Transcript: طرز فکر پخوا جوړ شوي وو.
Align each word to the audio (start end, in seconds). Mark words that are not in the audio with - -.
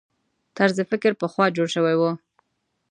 طرز 0.57 0.77
فکر 0.91 1.11
پخوا 1.21 1.45
جوړ 1.55 1.67
شوي 1.75 1.95
وو. 1.97 2.11